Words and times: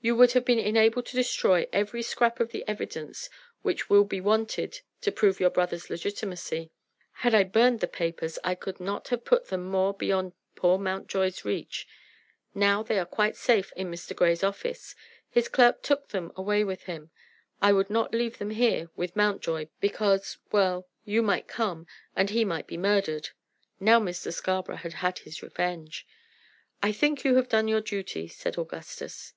"You 0.00 0.14
would 0.16 0.32
have 0.32 0.44
been 0.44 0.58
enabled 0.58 1.06
to 1.06 1.16
destroy 1.16 1.66
every 1.72 2.02
scrap 2.02 2.38
of 2.38 2.50
the 2.50 2.62
evidence 2.68 3.30
which 3.62 3.88
will 3.88 4.04
be 4.04 4.20
wanted 4.20 4.82
to 5.00 5.10
prove 5.10 5.40
your 5.40 5.48
brother's 5.48 5.88
legitimacy. 5.88 6.70
Had 7.12 7.34
I 7.34 7.44
burned 7.44 7.80
the 7.80 7.88
papers 7.88 8.38
I 8.44 8.54
could 8.54 8.80
not 8.80 9.08
have 9.08 9.24
put 9.24 9.46
them 9.46 9.64
more 9.64 9.94
beyond 9.94 10.34
poor 10.56 10.76
Mountjoy's 10.76 11.46
reach. 11.46 11.88
Now 12.54 12.82
they 12.82 12.98
are 12.98 13.06
quite 13.06 13.34
safe 13.34 13.72
in 13.76 13.90
Mr. 13.90 14.14
Grey's 14.14 14.44
office; 14.44 14.94
his 15.30 15.48
clerk 15.48 15.80
took 15.82 16.08
them 16.08 16.32
away 16.36 16.64
with 16.64 16.82
him. 16.82 17.10
I 17.62 17.72
would 17.72 17.88
not 17.88 18.12
leave 18.14 18.36
them 18.36 18.50
here 18.50 18.90
with 18.96 19.16
Mountjoy 19.16 19.68
because, 19.80 20.36
well, 20.52 20.86
you 21.06 21.22
might 21.22 21.48
come, 21.48 21.86
and 22.14 22.28
he 22.28 22.44
might 22.44 22.66
be 22.66 22.76
murdered!" 22.76 23.30
Now 23.80 24.00
Mr. 24.00 24.30
Scarborough 24.34 24.76
had 24.76 24.92
had 24.92 25.20
his 25.20 25.42
revenge. 25.42 26.06
"You 26.84 26.92
think 26.92 27.24
you 27.24 27.36
have 27.36 27.48
done 27.48 27.68
your 27.68 27.80
duty," 27.80 28.28
said 28.28 28.58
Augustus. 28.58 29.32